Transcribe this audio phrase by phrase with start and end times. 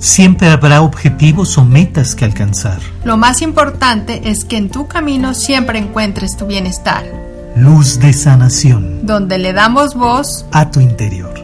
[0.00, 2.80] Siempre habrá objetivos o metas que alcanzar.
[3.04, 7.04] Lo más importante es que en tu camino siempre encuentres tu bienestar.
[7.54, 9.04] Luz de sanación.
[9.04, 11.34] Donde le damos voz a tu interior.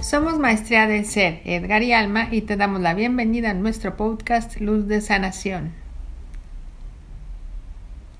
[0.00, 4.60] Somos Maestría del Ser, Edgar y Alma, y te damos la bienvenida a nuestro podcast
[4.60, 5.72] Luz de Sanación.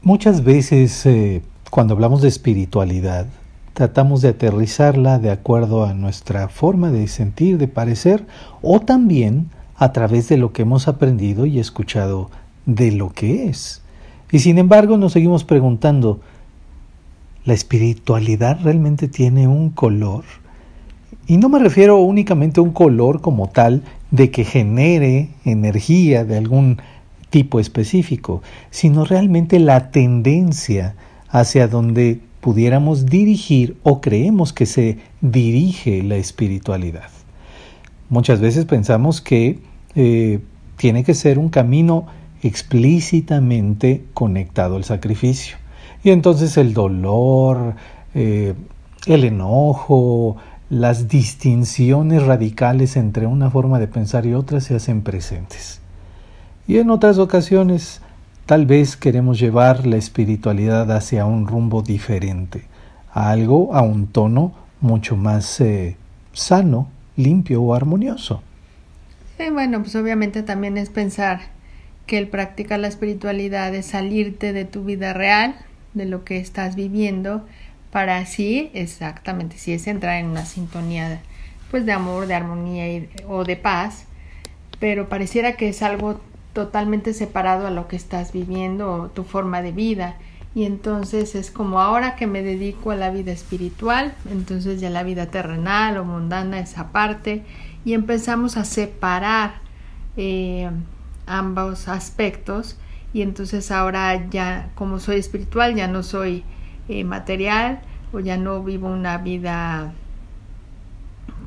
[0.02, 1.40] Muchas veces eh,
[1.70, 3.28] cuando hablamos de espiritualidad,
[3.76, 8.24] tratamos de aterrizarla de acuerdo a nuestra forma de sentir, de parecer,
[8.62, 12.30] o también a través de lo que hemos aprendido y escuchado
[12.64, 13.82] de lo que es.
[14.32, 16.22] Y sin embargo nos seguimos preguntando,
[17.44, 20.24] ¿la espiritualidad realmente tiene un color?
[21.26, 26.38] Y no me refiero únicamente a un color como tal de que genere energía de
[26.38, 26.78] algún
[27.28, 30.94] tipo específico, sino realmente la tendencia
[31.28, 37.08] hacia donde pudiéramos dirigir o creemos que se dirige la espiritualidad.
[38.08, 39.58] Muchas veces pensamos que
[39.96, 40.38] eh,
[40.76, 42.06] tiene que ser un camino
[42.44, 45.56] explícitamente conectado al sacrificio.
[46.04, 47.74] Y entonces el dolor,
[48.14, 48.54] eh,
[49.08, 50.36] el enojo,
[50.70, 55.80] las distinciones radicales entre una forma de pensar y otra se hacen presentes.
[56.68, 58.02] Y en otras ocasiones
[58.46, 62.62] Tal vez queremos llevar la espiritualidad hacia un rumbo diferente,
[63.12, 65.96] a algo, a un tono mucho más eh,
[66.32, 68.44] sano, limpio o armonioso.
[69.36, 71.40] Sí, bueno, pues obviamente también es pensar
[72.06, 75.56] que el practicar la espiritualidad es salirte de tu vida real,
[75.94, 77.44] de lo que estás viviendo,
[77.90, 81.20] para así, exactamente, si es entrar en una sintonía
[81.68, 84.04] pues de amor, de armonía o de paz,
[84.78, 86.20] pero pareciera que es algo
[86.56, 90.16] totalmente separado a lo que estás viviendo o tu forma de vida.
[90.54, 95.02] Y entonces es como ahora que me dedico a la vida espiritual, entonces ya la
[95.02, 97.44] vida terrenal o mundana es aparte
[97.84, 99.56] y empezamos a separar
[100.16, 100.70] eh,
[101.26, 102.78] ambos aspectos
[103.12, 106.42] y entonces ahora ya como soy espiritual ya no soy
[106.88, 107.80] eh, material
[108.14, 109.92] o ya no vivo una vida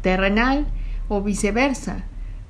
[0.04, 0.68] terrenal
[1.08, 2.04] o viceversa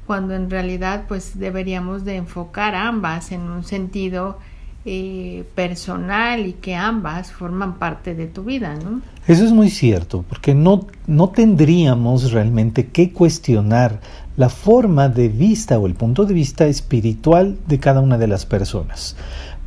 [0.09, 4.39] cuando en realidad pues deberíamos de enfocar ambas en un sentido
[4.83, 9.01] eh, personal y que ambas forman parte de tu vida, ¿no?
[9.27, 13.99] Eso es muy cierto, porque no, no tendríamos realmente que cuestionar
[14.35, 18.47] la forma de vista o el punto de vista espiritual de cada una de las
[18.47, 19.15] personas.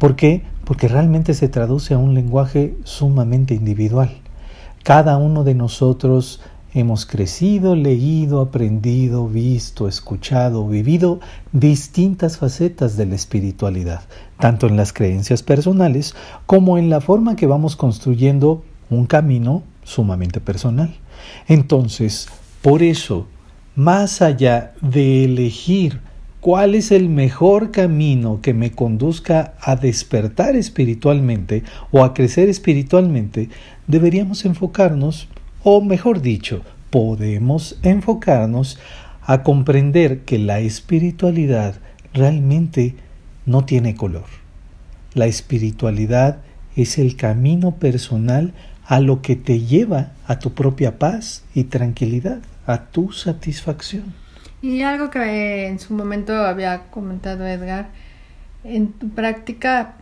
[0.00, 0.42] ¿Por qué?
[0.64, 4.10] Porque realmente se traduce a un lenguaje sumamente individual.
[4.82, 6.40] Cada uno de nosotros
[6.74, 11.20] Hemos crecido, leído, aprendido, visto, escuchado, vivido
[11.52, 14.04] distintas facetas de la espiritualidad,
[14.38, 16.14] tanto en las creencias personales
[16.46, 20.94] como en la forma que vamos construyendo un camino sumamente personal.
[21.46, 22.28] Entonces,
[22.62, 23.26] por eso,
[23.76, 26.00] más allá de elegir
[26.40, 33.50] cuál es el mejor camino que me conduzca a despertar espiritualmente o a crecer espiritualmente,
[33.86, 35.28] deberíamos enfocarnos
[35.64, 38.78] o mejor dicho, podemos enfocarnos
[39.22, 41.76] a comprender que la espiritualidad
[42.12, 42.96] realmente
[43.46, 44.26] no tiene color.
[45.14, 46.38] La espiritualidad
[46.76, 48.52] es el camino personal
[48.84, 54.14] a lo que te lleva a tu propia paz y tranquilidad, a tu satisfacción.
[54.60, 57.90] Y algo que en su momento había comentado Edgar,
[58.64, 59.94] en tu práctica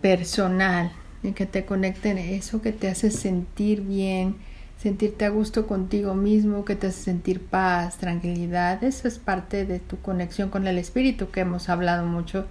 [0.00, 0.92] personal,
[1.22, 4.36] en que te conecten eso que te hace sentir bien,
[4.84, 8.84] sentirte a gusto contigo mismo, que te hace sentir paz, tranquilidad.
[8.84, 12.44] Eso es parte de tu conexión con el espíritu que hemos hablado mucho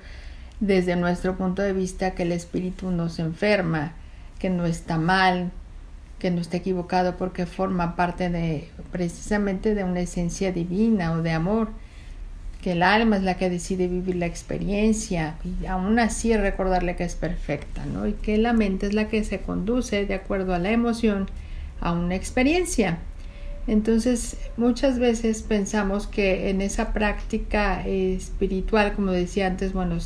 [0.59, 3.93] desde nuestro punto de vista que el espíritu no se enferma,
[4.39, 5.51] que no está mal,
[6.17, 11.33] que no está equivocado porque forma parte de precisamente de una esencia divina o de
[11.33, 11.69] amor,
[12.63, 17.03] que el alma es la que decide vivir la experiencia y aún así recordarle que
[17.03, 18.07] es perfecta, ¿no?
[18.07, 21.27] Y que la mente es la que se conduce de acuerdo a la emoción
[21.83, 22.99] a una experiencia.
[23.67, 29.97] Entonces, muchas veces pensamos que en esa práctica espiritual, como decía antes, bueno,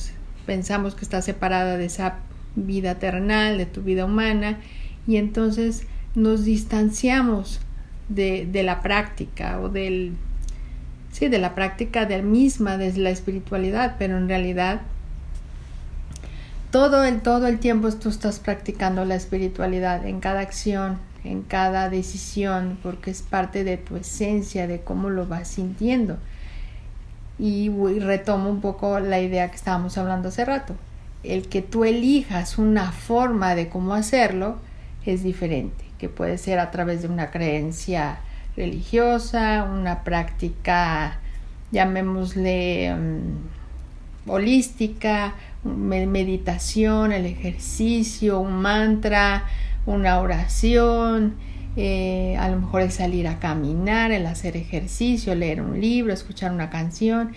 [0.46, 2.20] pensamos que está separada de esa
[2.56, 4.60] vida terrenal, de tu vida humana,
[5.08, 5.84] y entonces
[6.16, 7.62] nos distanciamos
[8.10, 10.14] de, de la práctica o del,
[11.12, 14.82] sí, de la práctica de misma, de la espiritualidad, pero en realidad
[16.72, 20.98] todo el, todo el tiempo tú estás practicando la espiritualidad en cada acción,
[21.32, 26.18] en cada decisión porque es parte de tu esencia, de cómo lo vas sintiendo.
[27.40, 27.70] Y,
[28.00, 30.76] retomo un poco la idea que estábamos hablando hace rato.
[31.24, 34.58] El que tú elijas una forma de cómo hacerlo
[35.06, 38.20] es diferente, que puede ser a través de una creencia
[38.56, 41.20] religiosa, una práctica,
[41.72, 49.46] llamémosle, mm, holística, meditación, el ejercicio, un mantra,
[49.88, 51.36] una oración,
[51.78, 56.52] eh, a lo mejor el salir a caminar, el hacer ejercicio, leer un libro, escuchar
[56.52, 57.32] una canción,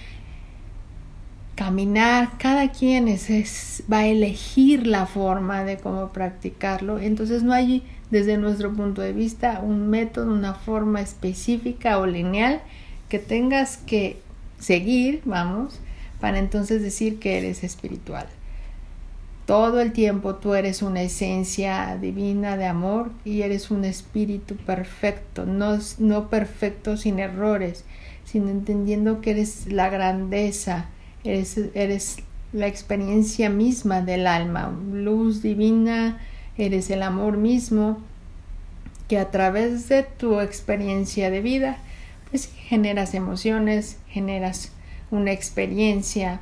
[1.54, 7.82] caminar, cada quien es, va a elegir la forma de cómo practicarlo, entonces no hay
[8.10, 12.60] desde nuestro punto de vista un método, una forma específica o lineal
[13.08, 14.20] que tengas que
[14.58, 15.80] seguir, vamos,
[16.18, 18.26] para entonces decir que eres espiritual.
[19.50, 25.44] Todo el tiempo tú eres una esencia divina de amor y eres un espíritu perfecto,
[25.44, 27.84] no, perfecto sin errores,
[28.24, 30.84] sino entendiendo que eres la grandeza,
[31.24, 32.18] eres, eres
[32.52, 36.20] la experiencia misma del alma, luz divina,
[36.56, 37.98] eres el amor mismo
[39.08, 41.78] que a través de tu experiencia de vida
[42.30, 44.70] pues generas emociones, generas
[45.10, 46.40] una experiencia,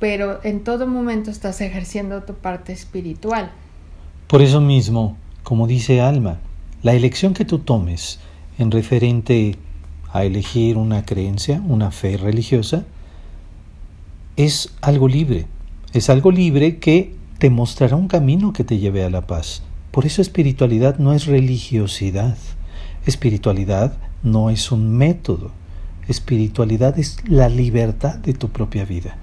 [0.00, 3.52] pero en todo momento estás ejerciendo tu parte espiritual.
[4.26, 6.38] Por eso mismo, como dice Alma,
[6.82, 8.18] la elección que tú tomes
[8.58, 9.56] en referente
[10.12, 12.84] a elegir una creencia, una fe religiosa,
[14.36, 15.46] es algo libre.
[15.92, 19.62] Es algo libre que te mostrará un camino que te lleve a la paz.
[19.90, 22.38] Por eso espiritualidad no es religiosidad.
[23.04, 25.50] Espiritualidad no es un método.
[26.08, 29.16] Espiritualidad es la libertad de tu propia vida.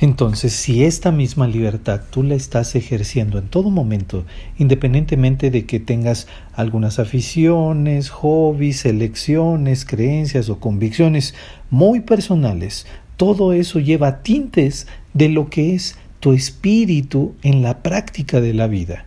[0.00, 4.24] Entonces, si esta misma libertad tú la estás ejerciendo en todo momento,
[4.58, 11.34] independientemente de que tengas algunas aficiones, hobbies, elecciones, creencias o convicciones
[11.70, 12.86] muy personales,
[13.16, 18.66] todo eso lleva tintes de lo que es tu espíritu en la práctica de la
[18.66, 19.06] vida.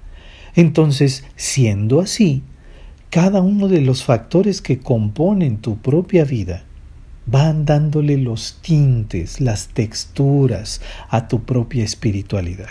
[0.55, 2.43] Entonces, siendo así,
[3.09, 6.63] cada uno de los factores que componen tu propia vida
[7.27, 12.69] van dándole los tintes, las texturas a tu propia espiritualidad.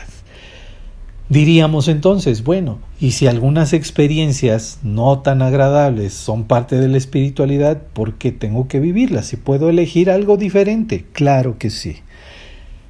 [1.29, 7.83] Diríamos entonces, bueno, y si algunas experiencias no tan agradables son parte de la espiritualidad,
[7.93, 9.27] ¿por qué tengo que vivirlas?
[9.27, 11.97] Si puedo elegir algo diferente, claro que sí.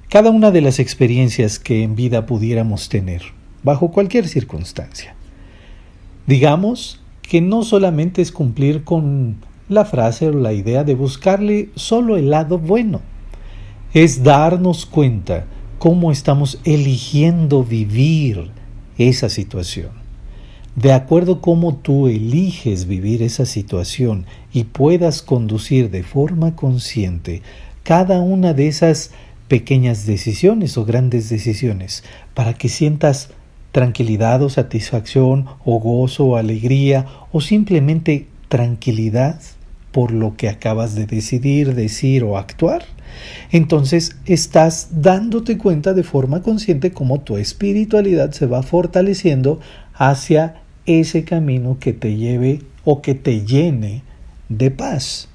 [0.08, 3.22] Cada una de las experiencias que en vida pudiéramos tener,
[3.62, 5.14] bajo cualquier circunstancia.
[6.26, 12.16] Digamos que no solamente es cumplir con la frase o la idea de buscarle solo
[12.16, 13.00] el lado bueno.
[13.92, 15.46] Es darnos cuenta
[15.78, 18.50] cómo estamos eligiendo vivir
[18.98, 19.90] esa situación.
[20.74, 27.42] De acuerdo cómo tú eliges vivir esa situación y puedas conducir de forma consciente
[27.82, 29.10] cada una de esas
[29.48, 32.04] pequeñas decisiones o grandes decisiones
[32.34, 33.30] para que sientas
[33.72, 39.40] tranquilidad o satisfacción o gozo o alegría o simplemente tranquilidad
[39.96, 42.84] por lo que acabas de decidir, decir o actuar,
[43.50, 49.58] entonces estás dándote cuenta de forma consciente cómo tu espiritualidad se va fortaleciendo
[49.94, 54.02] hacia ese camino que te lleve o que te llene
[54.50, 55.30] de paz.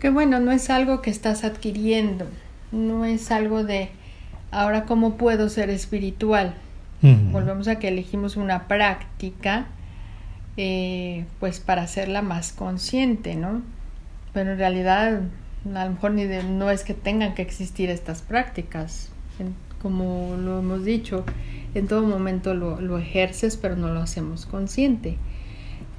[0.00, 2.26] Que bueno, no es algo que estás adquiriendo,
[2.72, 3.88] no es algo de
[4.50, 6.52] ahora cómo puedo ser espiritual.
[7.32, 9.68] Volvemos a que elegimos una práctica
[10.58, 13.62] eh, pues para hacerla más consciente, ¿no?
[14.38, 15.22] Pero en realidad
[15.74, 19.10] a lo mejor ni no es que tengan que existir estas prácticas.
[19.82, 21.24] como lo hemos dicho,
[21.74, 25.18] en todo momento lo, ejerces, pero no lo hacemos consciente.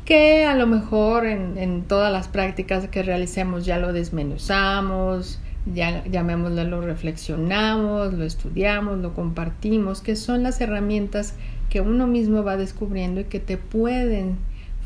[0.05, 6.05] Que a lo mejor en, en todas las prácticas que realicemos ya lo desmenuzamos, ya
[6.05, 11.35] llamémoslo, lo reflexionamos, lo estudiamos, lo compartimos, que son las herramientas
[11.69, 14.37] que uno mismo va descubriendo y que te pueden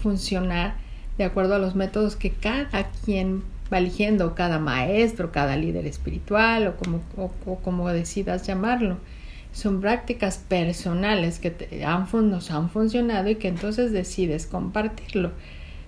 [0.02, 0.82] funcionar
[1.18, 6.68] de acuerdo a los métodos que cada quien va eligiendo, cada maestro, cada líder espiritual
[6.68, 8.98] o como, o, como decidas llamarlo.
[9.52, 15.32] Son prácticas personales que te nos han funcionado y que entonces decides compartirlo,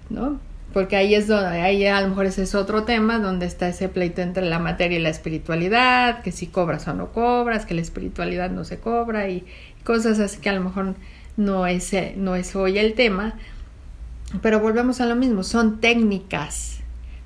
[0.09, 0.39] ¿no?
[0.71, 3.87] Porque ahí es donde, ahí a lo mejor ese es otro tema, donde está ese
[3.87, 7.81] pleito entre la materia y la espiritualidad, que si cobras o no cobras, que la
[7.81, 9.45] espiritualidad no se cobra y
[9.83, 10.95] cosas así que a lo mejor
[11.37, 13.35] no es, no es hoy el tema,
[14.41, 16.79] pero volvemos a lo mismo, son técnicas,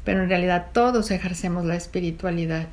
[0.04, 2.68] pero en realidad todos ejercemos la espiritualidad.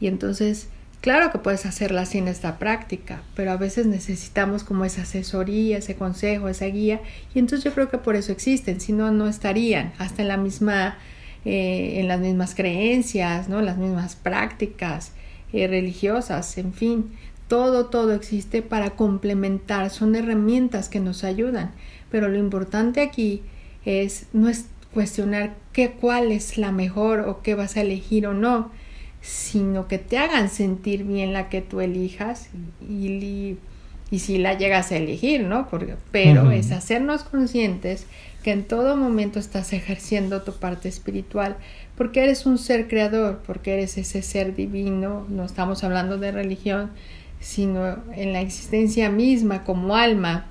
[0.00, 0.68] Y entonces,
[1.00, 5.96] claro que puedes hacerla sin esta práctica, pero a veces necesitamos como esa asesoría, ese
[5.96, 7.00] consejo, esa guía,
[7.34, 10.36] y entonces yo creo que por eso existen, si no, no estarían hasta en la
[10.36, 10.98] misma,
[11.44, 13.60] eh, en las mismas creencias, ¿no?
[13.60, 15.12] las mismas prácticas
[15.52, 17.12] eh, religiosas, en fin,
[17.48, 21.72] todo, todo existe para complementar, son herramientas que nos ayudan,
[22.10, 23.42] pero lo importante aquí
[23.88, 28.34] es, no es cuestionar qué cuál es la mejor o qué vas a elegir o
[28.34, 28.70] no,
[29.20, 32.48] sino que te hagan sentir bien la que tú elijas
[32.80, 33.56] y,
[34.10, 35.68] y, si la llegas a elegir, ¿no?
[35.68, 38.06] Porque, pero es hacernos conscientes
[38.42, 41.56] que en todo momento estás ejerciendo tu parte espiritual,
[41.96, 46.90] porque eres un ser creador, porque eres ese ser divino, no estamos hablando de religión,
[47.40, 50.46] sino en la existencia misma como alma,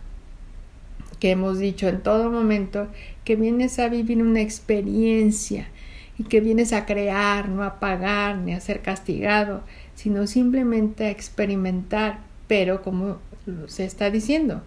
[1.19, 2.87] que hemos dicho en todo momento,
[3.23, 5.67] que vienes a vivir una experiencia
[6.17, 9.61] y que vienes a crear, no a pagar ni a ser castigado,
[9.95, 13.17] sino simplemente a experimentar, pero como
[13.67, 14.63] se está diciendo,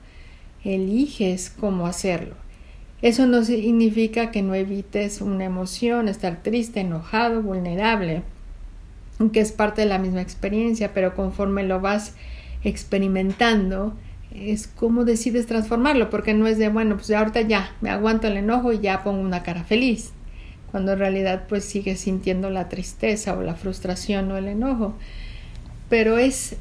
[0.64, 2.34] eliges cómo hacerlo.
[3.02, 8.22] Eso no significa que no evites una emoción, estar triste, enojado, vulnerable,
[9.32, 12.14] que es parte de la misma experiencia, pero conforme lo vas
[12.62, 13.94] experimentando,
[14.34, 18.36] es como decides transformarlo, porque no es de, bueno, pues ahorita ya, me aguanto el
[18.36, 20.12] enojo y ya pongo una cara feliz,
[20.70, 24.94] cuando en realidad pues sigues sintiendo la tristeza o la frustración o el enojo.
[25.88, 26.56] Pero es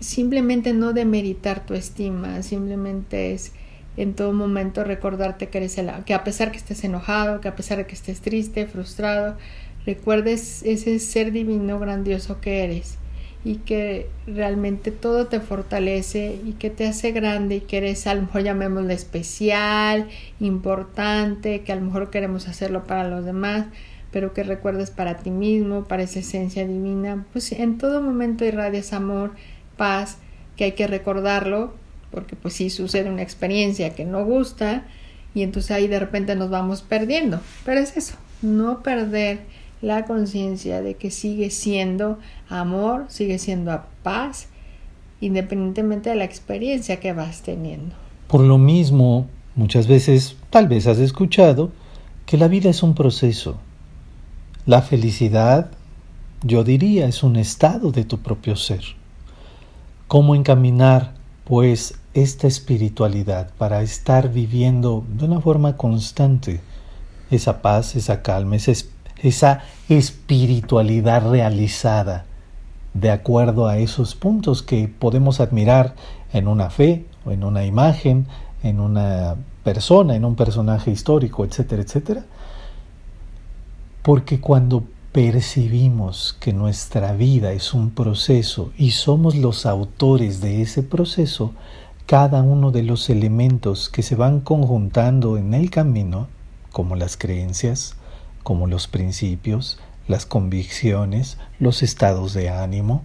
[0.00, 3.52] simplemente no demeritar tu estima, simplemente es
[3.96, 7.56] en todo momento recordarte que eres el, que a pesar que estés enojado, que a
[7.56, 9.38] pesar de que estés triste, frustrado,
[9.86, 12.98] recuerdes ese ser divino grandioso que eres
[13.44, 18.14] y que realmente todo te fortalece y que te hace grande y que eres a
[18.14, 20.08] lo mejor llamémosle especial,
[20.40, 23.66] importante, que a lo mejor queremos hacerlo para los demás,
[24.10, 28.94] pero que recuerdes para ti mismo, para esa esencia divina, pues en todo momento irradias
[28.94, 29.32] amor,
[29.76, 30.16] paz,
[30.56, 31.74] que hay que recordarlo
[32.10, 34.84] porque pues sí sucede una experiencia que no gusta
[35.34, 37.40] y entonces ahí de repente nos vamos perdiendo.
[37.64, 39.40] Pero es eso, no perder
[39.84, 44.48] la conciencia de que sigue siendo amor, sigue siendo paz,
[45.20, 47.94] independientemente de la experiencia que vas teniendo.
[48.26, 51.70] Por lo mismo, muchas veces tal vez has escuchado
[52.26, 53.58] que la vida es un proceso.
[54.66, 55.70] La felicidad,
[56.42, 58.82] yo diría, es un estado de tu propio ser.
[60.08, 61.14] ¿Cómo encaminar,
[61.44, 66.60] pues, esta espiritualidad para estar viviendo de una forma constante
[67.30, 68.72] esa paz, esa calma, esa,
[69.18, 72.26] esa espiritualidad realizada
[72.94, 75.94] de acuerdo a esos puntos que podemos admirar
[76.32, 78.26] en una fe o en una imagen,
[78.62, 82.24] en una persona, en un personaje histórico, etcétera, etcétera.
[84.02, 90.82] Porque cuando percibimos que nuestra vida es un proceso y somos los autores de ese
[90.82, 91.52] proceso,
[92.06, 96.28] cada uno de los elementos que se van conjuntando en el camino,
[96.70, 97.96] como las creencias,
[98.44, 103.02] como los principios, las convicciones, los estados de ánimo,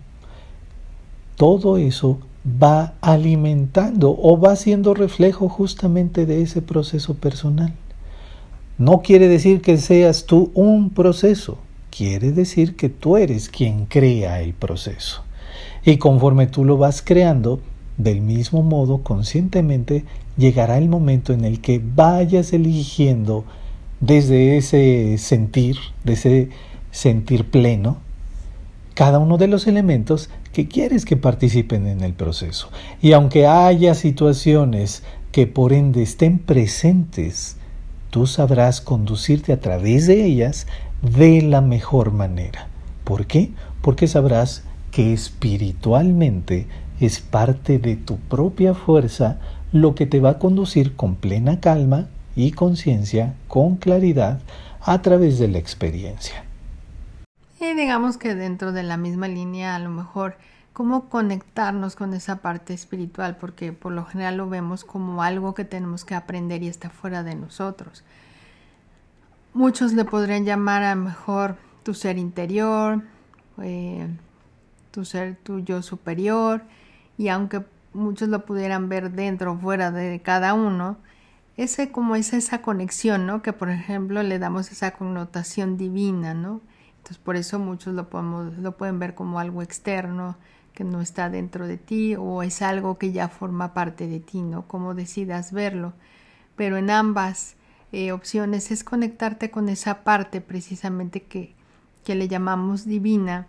[1.35, 7.73] todo eso va alimentando o va siendo reflejo justamente de ese proceso personal.
[8.77, 11.57] No quiere decir que seas tú un proceso,
[11.89, 15.23] quiere decir que tú eres quien crea el proceso.
[15.83, 17.61] Y conforme tú lo vas creando,
[17.97, 20.05] del mismo modo, conscientemente,
[20.37, 23.43] llegará el momento en el que vayas eligiendo
[23.99, 26.49] desde ese sentir, de ese
[26.91, 27.97] sentir pleno,
[28.93, 32.69] cada uno de los elementos que quieres que participen en el proceso.
[33.01, 37.57] Y aunque haya situaciones que por ende estén presentes,
[38.09, 40.67] tú sabrás conducirte a través de ellas
[41.01, 42.67] de la mejor manera.
[43.03, 43.51] ¿Por qué?
[43.81, 46.67] Porque sabrás que espiritualmente
[46.99, 49.39] es parte de tu propia fuerza
[49.71, 52.07] lo que te va a conducir con plena calma
[52.39, 54.39] y conciencia, con claridad,
[54.81, 56.45] a través de la experiencia.
[57.59, 60.37] Y digamos que dentro de la misma línea, a lo mejor,
[60.71, 65.65] cómo conectarnos con esa parte espiritual, porque por lo general lo vemos como algo que
[65.65, 68.05] tenemos que aprender y está fuera de nosotros.
[69.53, 73.03] Muchos le podrían llamar a lo mejor tu ser interior,
[73.61, 74.07] eh,
[74.91, 76.63] tu ser tu yo superior,
[77.17, 80.99] y aunque muchos lo pudieran ver dentro o fuera de cada uno,
[81.63, 83.41] ese como es esa conexión, ¿no?
[83.41, 86.61] Que por ejemplo le damos esa connotación divina, ¿no?
[86.97, 90.37] Entonces por eso muchos lo podemos, lo pueden ver como algo externo,
[90.73, 94.41] que no está dentro de ti, o es algo que ya forma parte de ti,
[94.41, 94.67] ¿no?
[94.67, 95.93] Como decidas verlo.
[96.55, 97.55] Pero en ambas
[97.91, 101.55] eh, opciones es conectarte con esa parte precisamente que,
[102.05, 103.47] que le llamamos divina,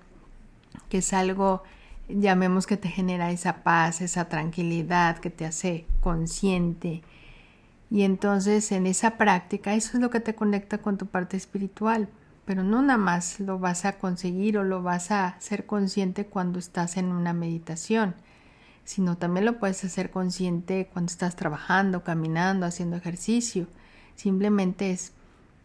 [0.88, 1.62] que es algo
[2.08, 7.02] llamemos que te genera esa paz, esa tranquilidad, que te hace consciente.
[7.90, 12.08] Y entonces en esa práctica eso es lo que te conecta con tu parte espiritual,
[12.44, 16.58] pero no nada más lo vas a conseguir o lo vas a ser consciente cuando
[16.58, 18.14] estás en una meditación,
[18.84, 23.66] sino también lo puedes hacer consciente cuando estás trabajando, caminando, haciendo ejercicio.
[24.14, 25.12] Simplemente es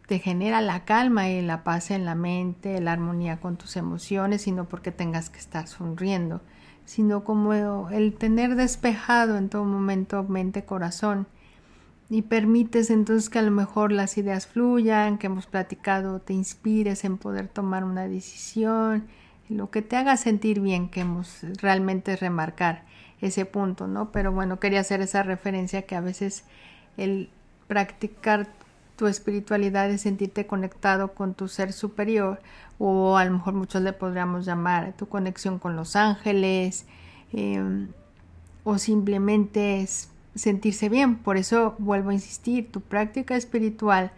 [0.08, 4.44] te genera la calma y la paz en la mente, la armonía con tus emociones,
[4.44, 6.41] sino porque tengas que estar sonriendo,
[6.86, 11.27] sino como el tener despejado en todo momento mente, corazón,
[12.10, 17.04] y permites entonces que a lo mejor las ideas fluyan, que hemos platicado, te inspires
[17.04, 19.08] en poder tomar una decisión,
[19.50, 22.84] lo que te haga sentir bien, que hemos realmente remarcar
[23.22, 24.12] ese punto, ¿no?
[24.12, 26.44] Pero bueno, quería hacer esa referencia que a veces
[26.98, 27.30] el
[27.68, 28.48] practicar
[28.96, 32.40] tu espiritualidad es sentirte conectado con tu ser superior
[32.78, 36.86] o a lo mejor muchos le podríamos llamar tu conexión con los ángeles
[37.34, 37.90] em,
[38.64, 41.18] o simplemente es sentirse bien.
[41.18, 44.12] Por eso vuelvo a insistir, tu práctica espiritual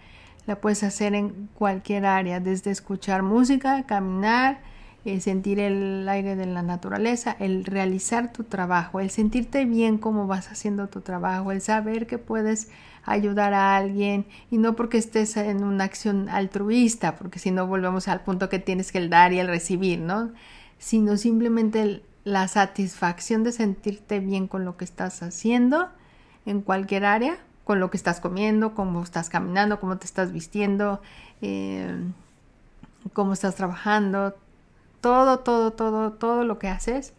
[0.45, 4.61] la puedes hacer en cualquier área, desde escuchar música, caminar,
[5.03, 10.25] eh, sentir el aire de la naturaleza, el realizar tu trabajo, el sentirte bien como
[10.25, 12.69] vas haciendo tu trabajo, el saber que puedes
[13.03, 18.07] ayudar a alguien y no porque estés en una acción altruista, porque si no volvemos
[18.07, 20.31] al punto que tienes que el dar y el recibir, ¿no?
[20.77, 25.89] Sino simplemente la satisfacción de sentirte bien con lo que estás haciendo
[26.47, 31.01] en cualquier área, con lo que estás comiendo, cómo estás caminando, cómo te estás vistiendo,
[31.41, 31.93] eh,
[33.11, 34.33] cómo estás trabajando,
[35.01, 37.13] todo, todo, todo, todo lo que haces,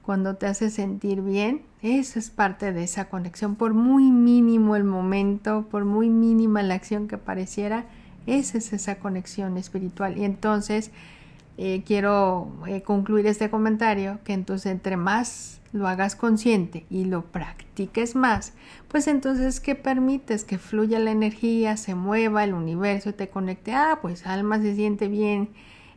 [0.00, 3.54] cuando te hace sentir bien, eso es parte de esa conexión.
[3.54, 7.84] Por muy mínimo el momento, por muy mínima la acción que pareciera,
[8.26, 10.16] esa es esa conexión espiritual.
[10.16, 10.90] Y entonces
[11.58, 17.24] eh, quiero eh, concluir este comentario que entonces entre más lo hagas consciente y lo
[17.24, 18.52] practiques más,
[18.88, 23.98] pues entonces que permites que fluya la energía, se mueva el universo, te conecte, ah,
[24.02, 25.50] pues alma se siente bien,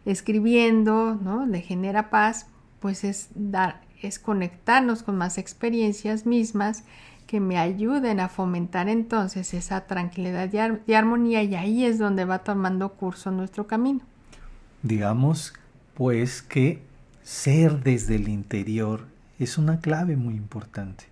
[0.05, 1.45] escribiendo, ¿no?
[1.45, 2.47] Le genera paz,
[2.79, 6.85] pues es dar, es conectarnos con más experiencias mismas
[7.27, 12.39] que me ayuden a fomentar entonces esa tranquilidad y, armonía y ahí es donde va
[12.39, 14.01] tomando curso nuestro camino.
[14.85, 15.55] Digamos,
[15.95, 16.79] pues que
[17.23, 19.07] ser desde el interior
[19.39, 21.05] es una clave muy importante.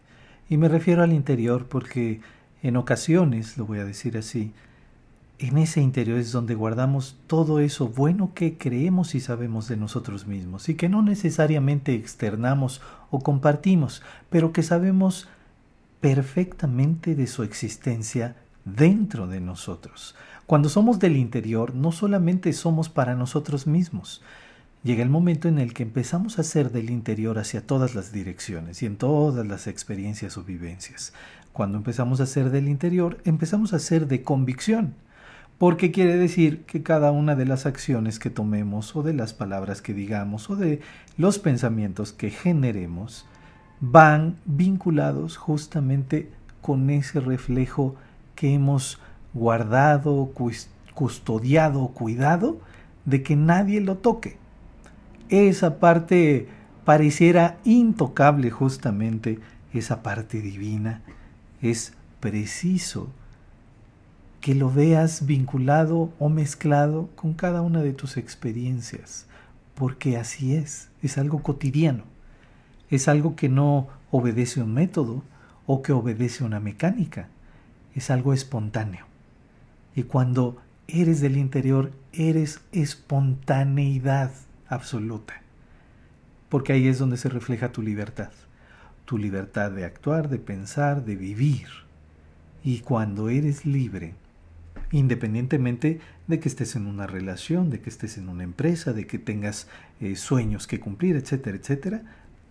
[0.47, 2.21] Y me refiero al interior porque
[2.61, 4.51] en ocasiones, lo voy a decir así,
[5.39, 10.27] en ese interior es donde guardamos todo eso bueno que creemos y sabemos de nosotros
[10.27, 15.27] mismos y que no necesariamente externamos o compartimos, pero que sabemos
[15.99, 20.15] perfectamente de su existencia dentro de nosotros.
[20.45, 24.21] Cuando somos del interior, no solamente somos para nosotros mismos.
[24.83, 28.83] Llega el momento en el que empezamos a ser del interior hacia todas las direcciones
[28.83, 31.13] y en todas las experiencias o vivencias.
[31.53, 34.95] Cuando empezamos a ser del interior, empezamos a ser de convicción
[35.57, 39.81] porque quiere decir que cada una de las acciones que tomemos o de las palabras
[39.81, 40.81] que digamos o de
[41.15, 43.25] los pensamientos que generemos
[43.79, 46.29] van vinculados justamente
[46.61, 47.95] con ese reflejo
[48.35, 48.99] que hemos
[49.33, 50.31] guardado,
[50.93, 52.59] custodiado, cuidado
[53.05, 54.37] de que nadie lo toque.
[55.29, 56.47] Esa parte
[56.85, 59.39] pareciera intocable justamente,
[59.73, 61.01] esa parte divina,
[61.61, 63.09] es preciso
[64.41, 69.25] que lo veas vinculado o mezclado con cada una de tus experiencias,
[69.73, 72.03] porque así es, es algo cotidiano,
[72.89, 75.23] es algo que no obedece un método
[75.65, 77.29] o que obedece una mecánica,
[77.95, 79.05] es algo espontáneo.
[79.95, 84.31] Y cuando eres del interior, eres espontaneidad
[84.67, 85.41] absoluta,
[86.49, 88.31] porque ahí es donde se refleja tu libertad,
[89.05, 91.67] tu libertad de actuar, de pensar, de vivir.
[92.63, 94.13] Y cuando eres libre,
[94.91, 99.19] independientemente de que estés en una relación, de que estés en una empresa, de que
[99.19, 99.67] tengas
[99.99, 102.01] eh, sueños que cumplir, etcétera, etcétera.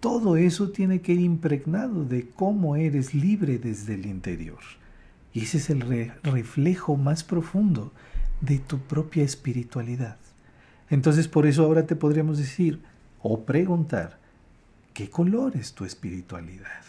[0.00, 4.58] Todo eso tiene que ir impregnado de cómo eres libre desde el interior.
[5.32, 7.92] Y ese es el reflejo más profundo
[8.40, 10.16] de tu propia espiritualidad.
[10.90, 12.82] Entonces por eso ahora te podríamos decir
[13.22, 14.18] o preguntar,
[14.92, 16.82] ¿qué color es tu espiritualidad?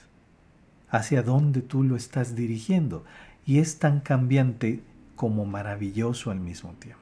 [0.90, 3.06] ¿Hacia dónde tú lo estás dirigiendo?
[3.46, 4.82] Y es tan cambiante
[5.16, 7.00] como maravilloso al mismo tiempo.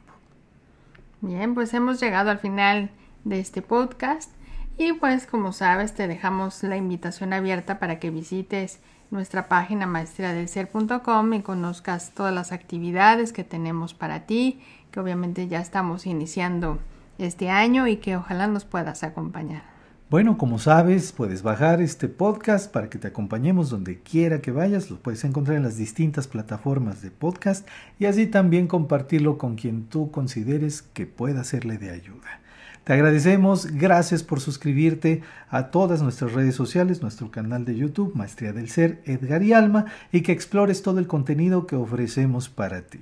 [1.21, 2.91] Bien, pues hemos llegado al final
[3.23, 4.31] de este podcast
[4.77, 8.79] y pues como sabes te dejamos la invitación abierta para que visites
[9.11, 15.59] nuestra página maestriadelser.com y conozcas todas las actividades que tenemos para ti, que obviamente ya
[15.59, 16.79] estamos iniciando
[17.17, 19.63] este año y que ojalá nos puedas acompañar.
[20.09, 24.89] Bueno, como sabes, puedes bajar este podcast para que te acompañemos donde quiera que vayas.
[24.89, 27.65] Lo puedes encontrar en las distintas plataformas de podcast
[27.97, 32.41] y así también compartirlo con quien tú consideres que pueda serle de ayuda.
[32.83, 38.53] Te agradecemos, gracias por suscribirte a todas nuestras redes sociales, nuestro canal de YouTube, Maestría
[38.53, 43.01] del Ser, Edgar y Alma, y que explores todo el contenido que ofrecemos para ti.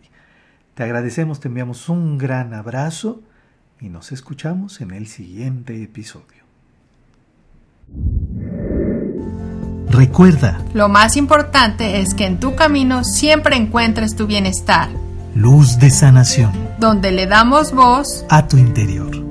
[0.74, 3.22] Te agradecemos, te enviamos un gran abrazo
[3.80, 6.44] y nos escuchamos en el siguiente episodio.
[9.90, 14.90] Recuerda, lo más importante es que en tu camino siempre encuentres tu bienestar.
[15.36, 19.29] Luz de sanación, donde le damos voz a tu interior.